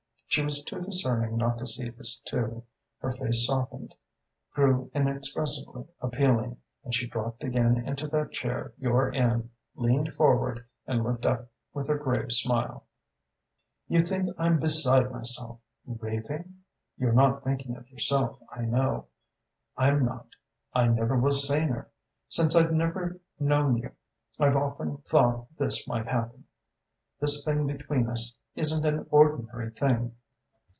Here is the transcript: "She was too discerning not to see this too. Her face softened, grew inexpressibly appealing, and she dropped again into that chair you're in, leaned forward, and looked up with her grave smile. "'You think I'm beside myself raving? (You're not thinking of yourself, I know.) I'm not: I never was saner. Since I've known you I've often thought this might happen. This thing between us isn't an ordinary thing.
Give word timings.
"She 0.33 0.41
was 0.45 0.63
too 0.63 0.79
discerning 0.79 1.35
not 1.35 1.57
to 1.57 1.65
see 1.67 1.89
this 1.89 2.17
too. 2.21 2.63
Her 3.01 3.11
face 3.11 3.45
softened, 3.45 3.93
grew 4.53 4.89
inexpressibly 4.95 5.87
appealing, 5.99 6.55
and 6.85 6.95
she 6.95 7.05
dropped 7.05 7.43
again 7.43 7.85
into 7.85 8.07
that 8.07 8.31
chair 8.31 8.71
you're 8.77 9.09
in, 9.09 9.49
leaned 9.75 10.13
forward, 10.13 10.65
and 10.87 11.03
looked 11.03 11.25
up 11.25 11.51
with 11.73 11.89
her 11.89 11.97
grave 11.97 12.31
smile. 12.31 12.85
"'You 13.89 13.99
think 13.99 14.29
I'm 14.37 14.57
beside 14.57 15.11
myself 15.11 15.59
raving? 15.85 16.59
(You're 16.97 17.11
not 17.11 17.43
thinking 17.43 17.75
of 17.75 17.89
yourself, 17.91 18.39
I 18.53 18.61
know.) 18.61 19.07
I'm 19.75 20.05
not: 20.05 20.29
I 20.73 20.87
never 20.87 21.19
was 21.19 21.45
saner. 21.45 21.89
Since 22.29 22.55
I've 22.55 22.71
known 22.71 23.75
you 23.77 23.91
I've 24.39 24.55
often 24.55 24.99
thought 24.99 25.47
this 25.57 25.85
might 25.89 26.07
happen. 26.07 26.45
This 27.19 27.43
thing 27.43 27.67
between 27.67 28.07
us 28.07 28.33
isn't 28.55 28.85
an 28.85 29.07
ordinary 29.09 29.71
thing. 29.71 30.15